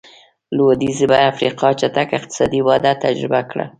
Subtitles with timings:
[0.55, 3.65] لوېدیځې افریقا چټکه اقتصادي وده تجربه کړه.